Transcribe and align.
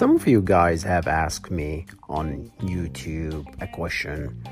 Some 0.00 0.16
of 0.16 0.26
you 0.26 0.40
guys 0.40 0.82
have 0.84 1.06
asked 1.08 1.50
me 1.50 1.84
on 2.08 2.50
YouTube 2.60 3.44
a 3.60 3.66
question 3.66 4.42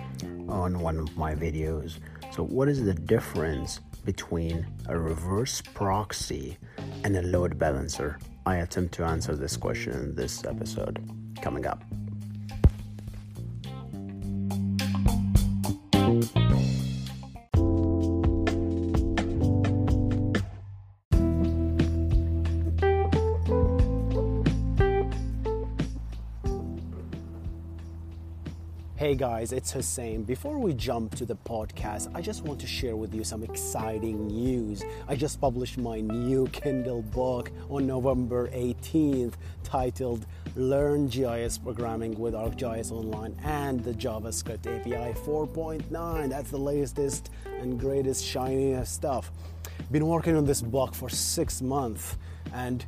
on 0.46 0.78
one 0.78 0.98
of 0.98 1.16
my 1.16 1.34
videos. 1.34 2.00
So, 2.32 2.42
what 2.42 2.68
is 2.68 2.84
the 2.84 2.92
difference 2.92 3.80
between 4.04 4.66
a 4.90 4.98
reverse 4.98 5.62
proxy 5.62 6.58
and 7.02 7.16
a 7.16 7.22
load 7.22 7.58
balancer? 7.58 8.18
I 8.44 8.56
attempt 8.56 8.92
to 8.96 9.04
answer 9.04 9.34
this 9.36 9.56
question 9.56 9.94
in 9.94 10.14
this 10.14 10.44
episode 10.44 11.00
coming 11.40 11.64
up. 11.64 11.82
Hey 28.98 29.14
guys, 29.14 29.52
it's 29.52 29.70
Hussein. 29.70 30.24
Before 30.24 30.58
we 30.58 30.74
jump 30.74 31.14
to 31.14 31.24
the 31.24 31.36
podcast, 31.36 32.10
I 32.16 32.20
just 32.20 32.42
want 32.42 32.58
to 32.58 32.66
share 32.66 32.96
with 32.96 33.14
you 33.14 33.22
some 33.22 33.44
exciting 33.44 34.26
news. 34.26 34.82
I 35.06 35.14
just 35.14 35.40
published 35.40 35.78
my 35.78 36.00
new 36.00 36.48
Kindle 36.48 37.02
book 37.02 37.52
on 37.70 37.86
November 37.86 38.48
18th 38.48 39.34
titled 39.62 40.26
Learn 40.56 41.06
GIS 41.06 41.58
Programming 41.58 42.18
with 42.18 42.34
ArcGIS 42.34 42.90
Online 42.90 43.36
and 43.44 43.84
the 43.84 43.92
JavaScript 43.92 44.66
API 44.66 45.16
4.9. 45.20 46.28
That's 46.28 46.50
the 46.50 46.58
latest 46.58 47.30
and 47.60 47.78
greatest, 47.78 48.24
shiniest 48.24 48.92
stuff. 48.92 49.30
Been 49.92 50.08
working 50.08 50.34
on 50.34 50.44
this 50.44 50.60
book 50.60 50.92
for 50.92 51.08
six 51.08 51.62
months 51.62 52.16
and 52.52 52.84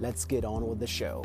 let's 0.00 0.24
get 0.24 0.44
on 0.44 0.68
with 0.68 0.78
the 0.78 0.86
show. 0.86 1.24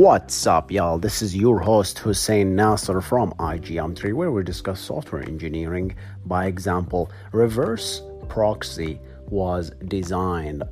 What's 0.00 0.46
up, 0.46 0.70
y'all? 0.70 0.98
This 0.98 1.20
is 1.20 1.36
your 1.36 1.60
host 1.60 1.98
Hussein 1.98 2.56
Nasser 2.56 3.02
from 3.02 3.34
iGeometry, 3.34 4.14
where 4.14 4.32
we 4.32 4.42
discuss 4.42 4.80
software 4.80 5.22
engineering. 5.22 5.94
By 6.24 6.46
example, 6.46 7.12
reverse 7.32 8.00
proxy 8.26 8.98
was 9.28 9.72
designed 9.88 10.62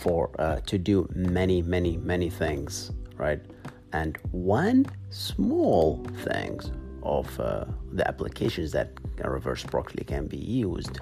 for 0.00 0.32
uh, 0.40 0.62
to 0.66 0.78
do 0.78 1.08
many, 1.14 1.62
many, 1.62 1.96
many 1.98 2.28
things, 2.28 2.90
right? 3.16 3.40
And 3.92 4.18
one 4.32 4.86
small 5.10 6.04
things 6.24 6.72
of 7.04 7.38
uh, 7.38 7.66
the 7.92 8.08
applications 8.08 8.72
that 8.72 8.90
reverse 9.22 9.62
proxy 9.62 10.02
can 10.02 10.26
be 10.26 10.38
used 10.38 10.98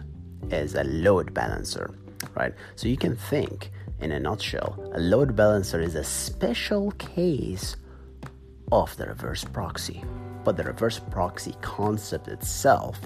is 0.50 0.74
a 0.74 0.84
load 0.84 1.32
balancer, 1.32 1.94
right? 2.34 2.52
So 2.76 2.88
you 2.88 2.98
can 2.98 3.16
think 3.16 3.70
in 4.00 4.12
a 4.12 4.20
nutshell, 4.20 4.78
a 4.94 5.00
load 5.00 5.36
balancer 5.36 5.80
is 5.80 5.94
a 5.94 6.04
special 6.04 6.90
case 6.92 7.76
of 8.72 8.96
the 8.96 9.06
reverse 9.06 9.44
proxy. 9.44 10.02
But 10.44 10.56
the 10.56 10.64
reverse 10.64 10.98
proxy 10.98 11.54
concept 11.60 12.28
itself 12.28 12.98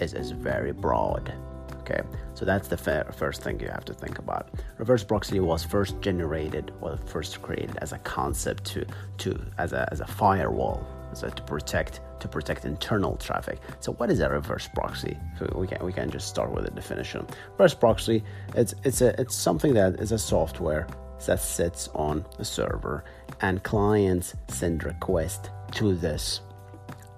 is, 0.00 0.14
is 0.14 0.32
very 0.32 0.72
broad. 0.72 1.32
Okay, 1.80 2.00
so 2.34 2.44
that's 2.44 2.66
the 2.66 2.76
first 2.76 3.42
thing 3.42 3.60
you 3.60 3.68
have 3.68 3.84
to 3.84 3.94
think 3.94 4.18
about. 4.18 4.50
Reverse 4.78 5.04
proxy 5.04 5.38
was 5.38 5.62
first 5.62 6.00
generated, 6.00 6.72
or 6.80 6.96
first 6.96 7.40
created 7.42 7.76
as 7.80 7.92
a 7.92 7.98
concept 7.98 8.64
to, 8.64 8.84
to 9.18 9.40
as 9.58 9.72
a 9.72 9.88
as 9.92 10.00
a 10.00 10.06
firewall, 10.06 10.84
so 11.14 11.28
to 11.28 11.42
protect 11.42 12.00
to 12.20 12.28
protect 12.28 12.64
internal 12.64 13.16
traffic. 13.16 13.58
So 13.80 13.92
what 13.92 14.10
is 14.10 14.20
a 14.20 14.28
reverse 14.28 14.68
proxy? 14.74 15.16
So 15.38 15.52
we 15.56 15.66
can 15.66 15.84
we 15.84 15.92
can 15.92 16.10
just 16.10 16.28
start 16.28 16.52
with 16.52 16.66
a 16.66 16.70
definition. 16.70 17.26
Reverse 17.52 17.74
proxy 17.74 18.22
it's 18.54 18.74
it's 18.84 19.00
a 19.00 19.18
it's 19.20 19.34
something 19.34 19.74
that 19.74 20.00
is 20.00 20.12
a 20.12 20.18
software 20.18 20.86
that 21.24 21.40
sits 21.40 21.88
on 21.94 22.24
a 22.38 22.44
server 22.44 23.04
and 23.40 23.62
clients 23.62 24.34
send 24.48 24.84
requests 24.84 25.48
to 25.72 25.94
this 25.94 26.40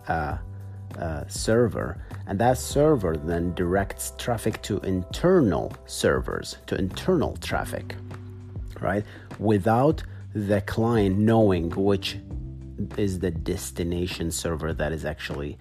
uh, 0.09 0.39
uh, 0.99 1.25
server 1.27 2.03
and 2.27 2.39
that 2.39 2.59
server 2.59 3.17
then 3.17 3.55
directs 3.55 4.13
traffic 4.17 4.61
to 4.63 4.79
internal 4.81 5.73
servers 5.87 6.57
to 6.67 6.77
internal 6.77 7.37
traffic 7.39 7.95
right 8.81 9.05
without 9.39 10.03
the 10.35 10.61
client 10.63 11.19
knowing 11.19 11.71
which 11.71 12.19
is 12.97 13.19
the 13.19 13.31
destination 13.31 14.31
server 14.31 14.73
that 14.73 14.93
is 14.93 15.05
actually 15.05 15.59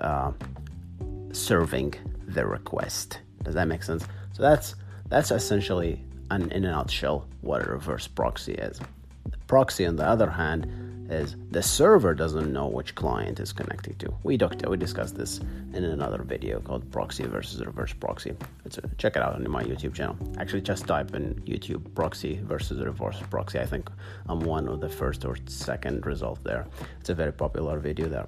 uh, 0.00 0.32
serving 1.32 1.94
the 2.26 2.46
request. 2.46 3.20
Does 3.42 3.54
that 3.54 3.68
make 3.68 3.82
sense? 3.82 4.06
So 4.32 4.42
that's 4.42 4.74
that's 5.08 5.30
essentially 5.30 6.04
an, 6.30 6.50
in 6.52 6.64
a 6.64 6.70
nutshell 6.70 7.26
what 7.40 7.66
a 7.66 7.70
reverse 7.70 8.06
proxy 8.06 8.54
is. 8.54 8.80
Proxy, 9.46 9.86
on 9.86 9.96
the 9.96 10.06
other 10.06 10.28
hand, 10.30 10.66
is 11.10 11.36
the 11.50 11.62
server 11.62 12.14
doesn't 12.14 12.52
know 12.52 12.66
which 12.66 12.94
client 12.94 13.40
is 13.40 13.52
connecting 13.52 13.94
to. 13.96 14.14
We, 14.22 14.38
we 14.68 14.76
discussed 14.76 15.16
this 15.16 15.40
in 15.72 15.84
another 15.84 16.22
video 16.22 16.60
called 16.60 16.90
proxy 16.90 17.24
versus 17.24 17.64
reverse 17.64 17.92
proxy. 17.92 18.30
A, 18.30 18.84
uh, 18.84 18.88
check 18.98 19.16
it 19.16 19.22
out 19.22 19.34
on 19.34 19.50
my 19.50 19.62
YouTube 19.62 19.94
channel. 19.94 20.16
Actually, 20.38 20.62
just 20.62 20.86
type 20.86 21.14
in 21.14 21.34
YouTube 21.46 21.94
proxy 21.94 22.40
versus 22.44 22.84
reverse 22.84 23.20
proxy. 23.30 23.58
I 23.58 23.66
think 23.66 23.90
I'm 24.26 24.40
one 24.40 24.68
of 24.68 24.80
the 24.80 24.88
first 24.88 25.24
or 25.24 25.36
second 25.46 26.04
result 26.04 26.42
there. 26.44 26.66
It's 27.00 27.08
a 27.08 27.14
very 27.14 27.32
popular 27.32 27.78
video 27.78 28.08
there. 28.08 28.26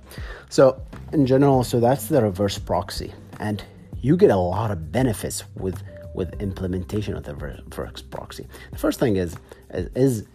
So, 0.48 0.80
in 1.12 1.26
general, 1.26 1.64
so 1.64 1.80
that's 1.80 2.06
the 2.06 2.22
reverse 2.22 2.58
proxy, 2.58 3.12
and 3.38 3.62
you 4.00 4.16
get 4.16 4.30
a 4.30 4.36
lot 4.36 4.70
of 4.70 4.90
benefits 4.90 5.44
with 5.54 5.82
with 6.12 6.40
implementation 6.42 7.14
of 7.14 7.22
the 7.22 7.34
reverse 7.36 8.02
proxy. 8.02 8.48
The 8.72 8.78
first 8.78 8.98
thing 8.98 9.16
is 9.16 9.36
is, 9.72 9.90
is 9.94 10.26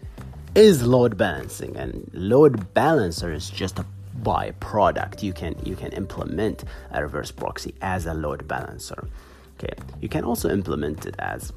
is 0.55 0.83
load 0.83 1.17
balancing 1.17 1.75
and 1.75 2.09
load 2.13 2.73
balancer 2.73 3.31
is 3.31 3.49
just 3.49 3.77
a 3.79 3.85
byproduct. 4.21 5.21
You 5.21 5.33
can 5.33 5.55
you 5.63 5.75
can 5.75 5.91
implement 5.91 6.63
a 6.91 7.03
reverse 7.03 7.31
proxy 7.31 7.75
as 7.81 8.05
a 8.05 8.13
load 8.13 8.47
balancer. 8.47 9.07
Okay 9.57 9.73
you 10.01 10.09
can 10.09 10.23
also 10.23 10.49
implement 10.49 11.05
it 11.05 11.15
as 11.19 11.51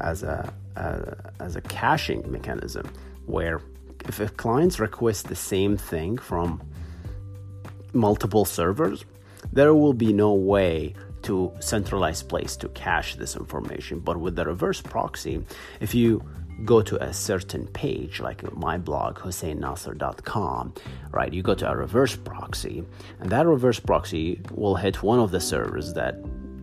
as 0.00 0.22
a, 0.22 0.52
a 0.76 1.16
as 1.40 1.56
a 1.56 1.60
caching 1.62 2.30
mechanism 2.30 2.90
where 3.26 3.60
if 4.06 4.18
a 4.20 4.28
clients 4.28 4.80
request 4.80 5.28
the 5.28 5.36
same 5.36 5.76
thing 5.76 6.18
from 6.18 6.60
multiple 7.92 8.44
servers 8.44 9.04
there 9.52 9.74
will 9.74 9.92
be 9.92 10.12
no 10.12 10.32
way 10.32 10.94
to 11.22 11.52
centralized 11.60 12.28
place 12.28 12.56
to 12.56 12.68
cache 12.70 13.16
this 13.16 13.36
information 13.36 13.98
but 13.98 14.16
with 14.18 14.36
the 14.36 14.44
reverse 14.44 14.80
proxy 14.80 15.44
if 15.80 15.94
you 15.94 16.22
go 16.64 16.80
to 16.82 17.02
a 17.02 17.12
certain 17.12 17.66
page, 17.68 18.20
like 18.20 18.40
my 18.56 18.78
blog, 18.78 19.18
HusseinNasser.com, 19.18 20.74
right? 21.10 21.32
You 21.32 21.42
go 21.42 21.54
to 21.54 21.70
a 21.70 21.76
reverse 21.76 22.14
proxy, 22.14 22.84
and 23.20 23.30
that 23.30 23.46
reverse 23.46 23.80
proxy 23.80 24.40
will 24.52 24.76
hit 24.76 25.02
one 25.02 25.18
of 25.18 25.30
the 25.30 25.40
servers 25.40 25.92
that 25.94 26.16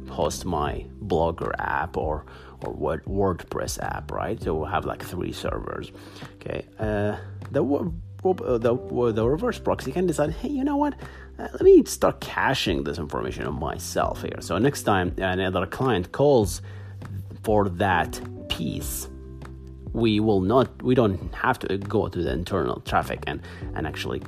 host 0.09 0.45
my 0.45 0.85
blogger 1.05 1.51
app 1.59 1.97
or 1.97 2.25
or 2.65 2.75
WordPress 3.07 3.81
app, 3.81 4.11
right? 4.11 4.41
So 4.41 4.53
we'll 4.53 4.65
have 4.65 4.85
like 4.85 5.01
three 5.01 5.31
servers. 5.31 5.91
Okay, 6.35 6.65
uh, 6.77 7.17
the 7.51 7.63
the 8.23 9.11
the 9.13 9.27
reverse 9.27 9.59
proxy 9.59 9.91
can 9.91 10.05
decide, 10.07 10.31
hey, 10.31 10.49
you 10.49 10.63
know 10.63 10.77
what? 10.77 10.93
Uh, 11.37 11.47
let 11.53 11.61
me 11.61 11.83
start 11.85 12.19
caching 12.19 12.83
this 12.83 12.97
information 12.97 13.45
on 13.45 13.57
myself 13.59 14.21
here. 14.21 14.37
So 14.41 14.57
next 14.57 14.83
time 14.83 15.13
another 15.17 15.65
client 15.65 16.11
calls 16.11 16.61
for 17.43 17.69
that 17.69 18.19
piece, 18.49 19.07
we 19.93 20.19
will 20.19 20.41
not, 20.41 20.81
we 20.83 20.95
don't 20.95 21.33
have 21.33 21.57
to 21.59 21.77
go 21.77 22.07
to 22.09 22.21
the 22.21 22.31
internal 22.31 22.81
traffic 22.81 23.23
and 23.25 23.41
and 23.75 23.87
actually 23.87 24.21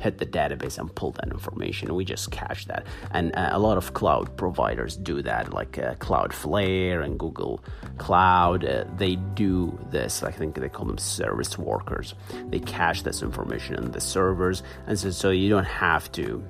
hit 0.00 0.18
the 0.18 0.26
database 0.26 0.78
and 0.78 0.92
pull 0.94 1.12
that 1.12 1.28
information. 1.28 1.94
We 1.94 2.04
just 2.04 2.30
cache 2.30 2.64
that. 2.66 2.86
And 3.12 3.34
uh, 3.36 3.50
a 3.52 3.58
lot 3.58 3.76
of 3.76 3.94
cloud 3.94 4.36
providers 4.36 4.96
do 4.96 5.22
that, 5.22 5.52
like 5.52 5.78
uh, 5.78 5.94
Cloudflare 5.96 7.04
and 7.04 7.18
Google 7.18 7.62
Cloud. 7.98 8.64
Uh, 8.64 8.84
they 8.96 9.16
do 9.16 9.78
this. 9.90 10.22
I 10.22 10.32
think 10.32 10.56
they 10.56 10.68
call 10.68 10.86
them 10.86 10.98
service 10.98 11.58
workers. 11.58 12.14
They 12.46 12.60
cache 12.60 13.02
this 13.02 13.22
information 13.22 13.76
in 13.76 13.92
the 13.92 14.00
servers. 14.00 14.62
And 14.86 14.98
so, 14.98 15.10
so 15.10 15.30
you 15.30 15.48
don't 15.48 15.64
have 15.66 16.10
to 16.12 16.42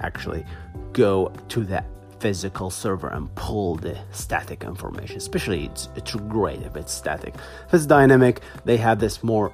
actually 0.00 0.44
go 0.92 1.32
to 1.48 1.64
that 1.64 1.84
physical 2.20 2.70
server 2.70 3.08
and 3.08 3.34
pull 3.34 3.74
the 3.74 3.98
static 4.12 4.62
information. 4.62 5.16
Especially, 5.16 5.66
it's, 5.66 5.88
it's 5.96 6.14
great 6.14 6.62
if 6.62 6.76
it's 6.76 6.92
static. 6.92 7.34
If 7.66 7.74
it's 7.74 7.86
dynamic, 7.86 8.40
they 8.64 8.76
have 8.76 9.00
this 9.00 9.22
more 9.24 9.52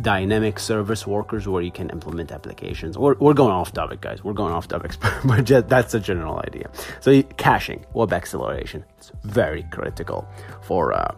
dynamic 0.00 0.58
service 0.58 1.06
workers 1.06 1.48
where 1.48 1.62
you 1.62 1.70
can 1.70 1.90
implement 1.90 2.32
applications. 2.32 2.98
We're, 2.98 3.14
we're 3.14 3.34
going 3.34 3.52
off 3.52 3.72
topic, 3.72 4.00
guys. 4.00 4.22
We're 4.22 4.34
going 4.34 4.52
off 4.52 4.68
topic, 4.68 4.92
but 5.24 5.44
just, 5.44 5.68
that's 5.68 5.94
a 5.94 6.00
general 6.00 6.38
idea. 6.38 6.70
So 7.00 7.22
caching, 7.36 7.84
web 7.94 8.12
acceleration, 8.12 8.84
it's 8.98 9.12
very 9.24 9.64
critical 9.70 10.28
for 10.62 10.92
uh, 10.92 11.14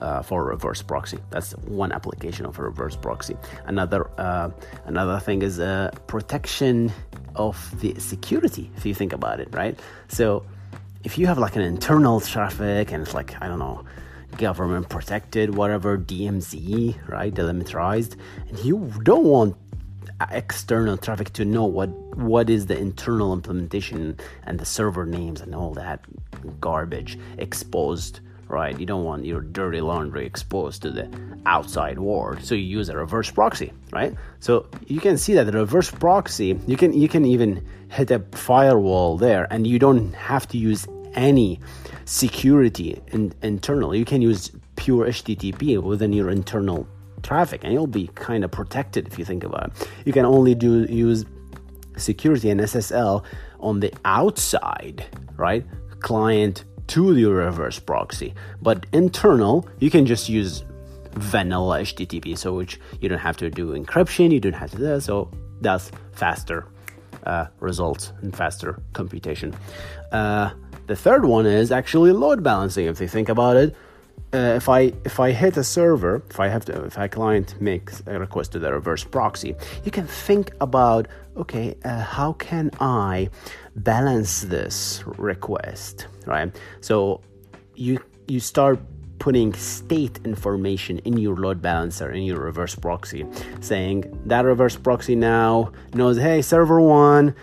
uh, 0.00 0.22
for 0.22 0.44
reverse 0.44 0.82
proxy. 0.82 1.18
That's 1.30 1.52
one 1.66 1.92
application 1.92 2.46
of 2.46 2.58
a 2.58 2.62
reverse 2.62 2.96
proxy. 2.96 3.36
Another 3.66 4.10
uh, 4.18 4.50
another 4.86 5.20
thing 5.20 5.42
is 5.42 5.60
uh, 5.60 5.90
protection 6.06 6.92
of 7.36 7.56
the 7.80 7.98
security. 7.98 8.70
If 8.76 8.86
you 8.86 8.94
think 8.94 9.12
about 9.12 9.40
it, 9.40 9.48
right? 9.52 9.78
So 10.08 10.44
if 11.04 11.18
you 11.18 11.26
have 11.26 11.38
like 11.38 11.56
an 11.56 11.62
internal 11.62 12.20
traffic 12.20 12.92
and 12.92 13.02
it's 13.02 13.14
like 13.14 13.40
I 13.42 13.48
don't 13.48 13.58
know 13.58 13.84
government 14.36 14.88
protected, 14.88 15.54
whatever 15.54 15.98
DMZ, 15.98 17.08
right, 17.08 17.32
delimitarized, 17.32 18.16
and 18.48 18.58
you 18.60 18.92
don't 19.02 19.24
want 19.24 19.56
external 20.30 20.96
traffic 20.96 21.32
to 21.32 21.44
know 21.44 21.64
what 21.64 21.88
what 22.16 22.50
is 22.50 22.66
the 22.66 22.76
internal 22.76 23.32
implementation 23.32 24.18
and 24.44 24.58
the 24.58 24.66
server 24.66 25.06
names 25.06 25.40
and 25.40 25.54
all 25.54 25.72
that 25.72 26.04
garbage 26.60 27.18
exposed 27.38 28.20
right? 28.48 28.80
You 28.80 28.84
don't 28.84 29.04
want 29.04 29.24
your 29.24 29.42
dirty 29.42 29.80
laundry 29.80 30.26
exposed 30.26 30.82
to 30.82 30.90
the 30.90 31.08
outside 31.46 32.00
world 32.00 32.42
so 32.42 32.56
you 32.56 32.62
use 32.78 32.88
a 32.88 32.96
reverse 32.96 33.30
proxy 33.30 33.72
right? 33.92 34.14
So 34.40 34.66
you 34.86 35.00
can 35.00 35.16
see 35.16 35.34
that 35.34 35.44
the 35.44 35.52
reverse 35.52 35.90
proxy 35.90 36.58
you 36.66 36.76
can 36.76 36.92
you 36.92 37.08
can 37.08 37.24
even 37.24 37.64
hit 37.88 38.10
a 38.10 38.18
firewall 38.32 39.16
there 39.16 39.46
and 39.50 39.66
you 39.66 39.78
don't 39.78 40.12
have 40.14 40.46
to 40.48 40.58
use 40.58 40.86
any 41.14 41.60
security 42.04 43.00
in, 43.08 43.32
internal. 43.42 43.94
You 43.94 44.04
can 44.04 44.22
use 44.22 44.50
pure 44.76 45.06
HTTP 45.06 45.82
within 45.82 46.12
your 46.12 46.30
internal 46.30 46.86
traffic, 47.22 47.64
and 47.64 47.72
you'll 47.72 47.86
be 47.86 48.08
kind 48.14 48.44
of 48.44 48.50
protected 48.50 49.06
if 49.06 49.18
you 49.18 49.24
think 49.24 49.44
about 49.44 49.68
it. 49.68 49.88
You 50.04 50.12
can 50.12 50.24
only 50.24 50.54
do 50.54 50.84
use 50.84 51.24
security 51.96 52.50
and 52.50 52.60
SSL 52.60 53.24
on 53.60 53.80
the 53.80 53.92
outside, 54.04 55.04
right? 55.36 55.64
Client 56.00 56.64
to 56.88 57.16
your 57.16 57.34
reverse 57.34 57.78
proxy, 57.78 58.34
but 58.60 58.86
internal, 58.92 59.68
you 59.78 59.90
can 59.90 60.06
just 60.06 60.28
use 60.28 60.64
vanilla 61.12 61.80
HTTP, 61.80 62.36
so 62.36 62.54
which 62.54 62.80
you 63.00 63.08
don't 63.08 63.18
have 63.18 63.36
to 63.36 63.50
do 63.50 63.74
encryption, 63.74 64.32
you 64.32 64.40
don't 64.40 64.54
have 64.54 64.70
to 64.72 64.76
do 64.78 64.82
that, 64.84 65.02
so 65.02 65.30
that's 65.60 65.90
faster 66.12 66.66
uh, 67.24 67.46
results 67.60 68.12
and 68.22 68.34
faster 68.34 68.80
computation. 68.92 69.54
Uh, 70.10 70.50
the 70.90 70.96
third 70.96 71.24
one 71.24 71.46
is 71.46 71.70
actually 71.70 72.10
load 72.10 72.42
balancing. 72.42 72.86
If 72.86 73.00
you 73.00 73.06
think 73.06 73.28
about 73.28 73.56
it, 73.56 73.76
uh, 74.34 74.54
if 74.60 74.68
I 74.68 74.80
if 75.04 75.20
I 75.20 75.30
hit 75.30 75.56
a 75.56 75.62
server, 75.62 76.22
if 76.28 76.40
I 76.40 76.48
have 76.48 76.64
to, 76.64 76.84
if 76.84 76.98
a 76.98 77.08
client 77.08 77.48
makes 77.60 78.02
a 78.06 78.18
request 78.18 78.50
to 78.52 78.58
the 78.58 78.72
reverse 78.72 79.04
proxy, 79.04 79.54
you 79.84 79.92
can 79.92 80.08
think 80.08 80.50
about 80.60 81.06
okay, 81.36 81.76
uh, 81.84 82.02
how 82.16 82.32
can 82.32 82.72
I 82.80 83.30
balance 83.76 84.42
this 84.42 85.04
request, 85.06 86.08
right? 86.26 86.50
So 86.80 87.20
you 87.76 88.00
you 88.26 88.40
start 88.40 88.80
putting 89.20 89.52
state 89.52 90.18
information 90.24 90.98
in 91.00 91.16
your 91.18 91.36
load 91.36 91.62
balancer 91.62 92.10
in 92.10 92.24
your 92.24 92.40
reverse 92.40 92.74
proxy, 92.74 93.24
saying 93.60 93.98
that 94.26 94.44
reverse 94.44 94.76
proxy 94.76 95.14
now 95.14 95.70
knows, 95.94 96.16
hey, 96.16 96.42
server 96.42 96.80
one 96.80 97.34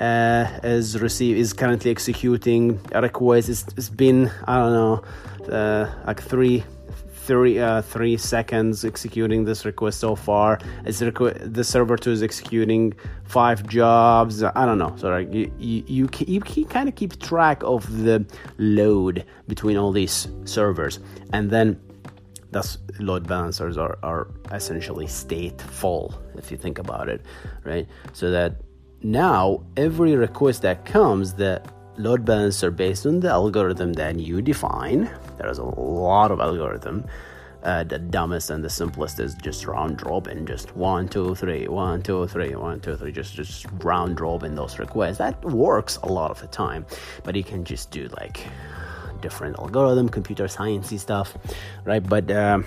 uh, 0.00 0.46
is 0.62 1.00
receive 1.00 1.36
is 1.36 1.52
currently 1.52 1.90
executing 1.90 2.80
a 2.92 3.02
request. 3.02 3.48
It's, 3.48 3.64
it's 3.76 3.88
been 3.88 4.30
I 4.46 4.58
don't 4.58 4.72
know 4.72 5.54
uh, 5.54 5.90
like 6.06 6.22
three 6.22 6.64
three 7.22 7.58
uh, 7.58 7.82
three 7.82 8.16
seconds 8.16 8.84
executing 8.84 9.44
this 9.44 9.64
request 9.64 10.00
so 10.00 10.16
far. 10.16 10.58
It's 10.84 11.00
requ- 11.00 11.54
the 11.54 11.64
server 11.64 11.96
two 11.96 12.10
is 12.10 12.22
executing 12.22 12.94
five 13.24 13.66
jobs. 13.68 14.42
I 14.42 14.66
don't 14.66 14.78
know. 14.78 14.94
So 14.96 15.08
like 15.08 15.32
you 15.32 15.52
you 15.58 15.84
you, 15.86 16.08
you, 16.26 16.42
you 16.54 16.64
kind 16.66 16.88
of 16.88 16.94
keep 16.94 17.18
track 17.20 17.62
of 17.62 18.02
the 18.02 18.24
load 18.58 19.24
between 19.46 19.76
all 19.76 19.92
these 19.92 20.28
servers, 20.44 21.00
and 21.32 21.50
then 21.50 21.80
that's 22.50 22.78
load 22.98 23.26
balancers 23.26 23.78
are, 23.78 23.98
are 24.02 24.28
essentially 24.52 25.06
stateful 25.06 26.14
if 26.36 26.50
you 26.50 26.58
think 26.58 26.78
about 26.78 27.08
it, 27.08 27.22
right? 27.64 27.88
So 28.12 28.30
that 28.30 28.56
now 29.04 29.60
every 29.76 30.14
request 30.14 30.62
that 30.62 30.84
comes 30.84 31.34
the 31.34 31.60
load 31.96 32.24
balancer 32.24 32.70
based 32.70 33.04
on 33.04 33.20
the 33.20 33.28
algorithm 33.28 33.92
that 33.92 34.18
you 34.18 34.40
define 34.40 35.10
there's 35.38 35.58
a 35.58 35.64
lot 35.64 36.30
of 36.30 36.40
algorithm 36.40 37.04
uh, 37.64 37.84
the 37.84 37.98
dumbest 37.98 38.50
and 38.50 38.64
the 38.64 38.70
simplest 38.70 39.20
is 39.20 39.34
just 39.34 39.66
round 39.66 40.04
robin 40.06 40.46
just 40.46 40.74
one 40.76 41.08
two 41.08 41.34
three 41.34 41.68
one 41.68 42.02
two 42.02 42.26
three 42.28 42.54
one 42.54 42.80
two 42.80 42.96
three 42.96 43.12
just 43.12 43.34
just 43.34 43.66
round 43.84 44.20
robin 44.20 44.54
those 44.54 44.78
requests. 44.78 45.18
That 45.18 45.44
works 45.44 45.96
a 45.98 46.06
lot 46.06 46.30
of 46.30 46.40
the 46.40 46.48
time 46.48 46.86
but 47.24 47.36
you 47.36 47.44
can 47.44 47.64
just 47.64 47.90
do 47.90 48.08
like 48.20 48.46
different 49.20 49.58
algorithm 49.58 50.08
computer 50.08 50.44
sciencey 50.44 50.98
stuff 50.98 51.36
right? 51.84 52.02
But 52.02 52.30
uh, 52.30 52.62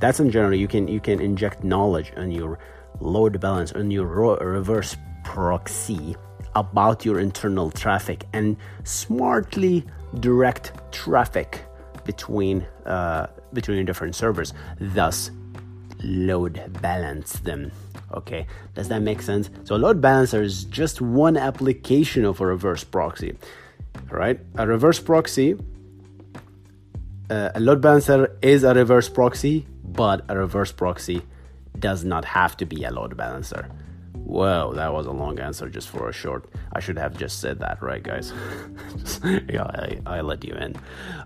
that's 0.00 0.20
in 0.20 0.30
general 0.30 0.54
you 0.54 0.68
can 0.68 0.88
you 0.88 1.00
can 1.00 1.20
inject 1.20 1.64
knowledge 1.64 2.12
on 2.16 2.30
your 2.30 2.58
load 3.00 3.40
balance 3.40 3.72
on 3.72 3.90
your 3.90 4.06
reverse 4.06 4.96
proxy 5.24 6.16
about 6.54 7.04
your 7.04 7.18
internal 7.18 7.70
traffic 7.70 8.26
and 8.32 8.56
smartly 8.84 9.84
direct 10.20 10.72
traffic 10.92 11.64
between 12.04 12.66
uh, 12.84 13.26
between 13.52 13.84
different 13.86 14.14
servers 14.14 14.52
thus 14.78 15.30
load 16.02 16.60
balance 16.80 17.38
them 17.40 17.70
okay? 18.12 18.46
Does 18.74 18.88
that 18.88 19.00
make 19.00 19.22
sense? 19.22 19.48
So 19.64 19.76
a 19.76 19.78
load 19.78 20.02
balancer 20.02 20.42
is 20.42 20.64
just 20.64 21.00
one 21.00 21.36
application 21.36 22.24
of 22.24 22.40
a 22.40 22.46
reverse 22.46 22.84
proxy 22.84 23.36
right? 24.10 24.38
A 24.56 24.66
reverse 24.66 24.98
proxy 24.98 25.56
uh, 27.30 27.50
a 27.54 27.60
load 27.60 27.80
balancer 27.80 28.36
is 28.42 28.62
a 28.64 28.74
reverse 28.74 29.08
proxy 29.08 29.66
but 29.84 30.24
a 30.28 30.36
reverse 30.36 30.72
proxy 30.72 31.22
does 31.78 32.04
not 32.04 32.24
have 32.24 32.56
to 32.58 32.66
be 32.66 32.84
a 32.84 32.90
load 32.90 33.16
balancer 33.16 33.70
Whoa, 34.32 34.72
that 34.76 34.94
was 34.94 35.04
a 35.04 35.10
long 35.12 35.38
answer 35.40 35.68
just 35.68 35.90
for 35.90 36.08
a 36.08 36.12
short. 36.12 36.46
I 36.72 36.80
should 36.80 36.96
have 36.96 37.18
just 37.18 37.38
said 37.38 37.58
that, 37.58 37.82
right, 37.82 38.02
guys? 38.02 38.32
just, 38.96 39.22
yeah, 39.24 39.64
I, 39.64 40.00
I, 40.06 40.20
let 40.22 40.42
you 40.42 40.54
in. 40.54 40.74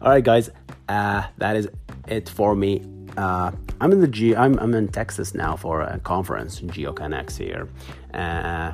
All 0.03 0.09
right, 0.09 0.25
guys, 0.25 0.51
uh, 0.89 1.23
that 1.39 1.55
is 1.55 1.69
it 2.09 2.29
for 2.29 2.57
me. 2.57 2.85
Uh, 3.17 3.53
I'm 3.81 3.93
in 3.93 4.01
the 4.01 4.09
G. 4.09 4.35
I'm 4.35 4.59
I'm 4.59 4.75
in 4.75 4.89
Texas 4.89 5.35
now 5.35 5.55
for 5.55 5.83
a 5.83 6.01
conference, 6.01 6.61
GeoConnects 6.61 7.39
here. 7.39 7.69
Uh, 8.13 8.73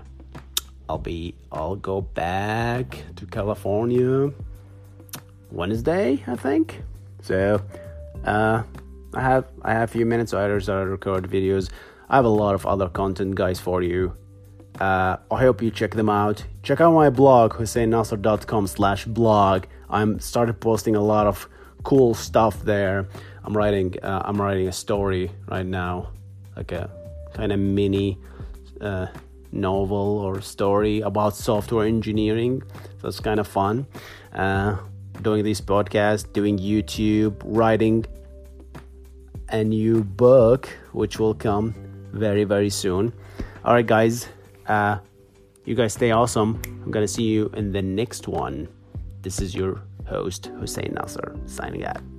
I'll 0.88 0.96
be. 0.96 1.34
I'll 1.52 1.76
go 1.76 2.00
back 2.00 3.04
to 3.16 3.26
California 3.26 4.32
Wednesday, 5.50 6.24
I 6.26 6.36
think. 6.36 6.82
So, 7.20 7.60
uh, 8.24 8.62
I 9.12 9.20
have 9.20 9.44
I 9.60 9.74
have 9.74 9.90
a 9.90 9.92
few 9.92 10.06
minutes. 10.06 10.30
So 10.30 10.38
I 10.40 10.46
record 10.46 11.28
videos. 11.28 11.68
I 12.08 12.16
have 12.16 12.24
a 12.24 12.30
lot 12.30 12.54
of 12.54 12.64
other 12.64 12.88
content, 12.88 13.34
guys, 13.34 13.60
for 13.60 13.82
you. 13.82 14.16
Uh, 14.80 15.16
I 15.30 15.40
hope 15.40 15.62
you 15.62 15.70
check 15.70 15.94
them 15.94 16.08
out. 16.08 16.44
Check 16.62 16.80
out 16.80 16.92
my 16.92 17.10
blog, 17.10 17.54
husseinnasser.com 17.54 18.66
slash 18.66 19.04
blog. 19.04 19.64
I'm 19.90 20.18
started 20.20 20.60
posting 20.60 20.96
a 20.96 21.02
lot 21.02 21.26
of 21.26 21.48
cool 21.84 22.14
stuff 22.14 22.62
there 22.62 23.08
I'm 23.44 23.56
writing 23.56 23.94
uh, 24.02 24.22
I'm 24.24 24.40
writing 24.40 24.68
a 24.68 24.72
story 24.72 25.30
right 25.48 25.66
now, 25.66 26.10
like 26.56 26.72
a 26.72 26.90
kind 27.34 27.50
of 27.52 27.58
mini 27.58 28.18
uh, 28.80 29.06
novel 29.50 30.18
or 30.20 30.40
story 30.40 31.00
about 31.00 31.34
software 31.34 31.86
engineering. 31.86 32.62
So 33.00 33.08
it's 33.08 33.20
kind 33.20 33.40
of 33.40 33.48
fun. 33.48 33.86
Uh, 34.32 34.76
doing 35.22 35.42
this 35.42 35.60
podcast, 35.60 36.32
doing 36.32 36.58
YouTube, 36.58 37.40
writing 37.44 38.06
a 39.48 39.64
new 39.64 40.04
book, 40.04 40.68
which 40.92 41.18
will 41.18 41.34
come 41.34 41.74
very 42.12 42.44
very 42.44 42.70
soon. 42.70 43.12
All 43.64 43.74
right, 43.74 43.86
guys. 43.86 44.28
Uh, 44.66 44.99
you 45.64 45.75
guys 45.75 45.92
stay 45.92 46.11
awesome. 46.11 46.61
I'm 46.64 46.90
gonna 46.90 47.09
see 47.09 47.25
you 47.25 47.50
in 47.54 47.73
the 47.73 47.83
next 47.83 48.28
one. 48.28 48.69
This 49.23 49.40
is 49.40 49.54
your 49.54 49.83
host 50.07 50.47
Hussein 50.59 50.95
Nasser 50.95 51.37
signing 51.47 51.85
out. 51.85 52.12